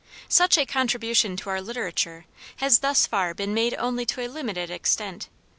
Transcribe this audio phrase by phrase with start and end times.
[0.29, 4.71] Such a contribution to our literature has thus far been made only to a limited
[4.71, 5.29] extent.